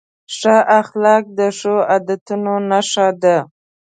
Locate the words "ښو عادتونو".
1.57-2.53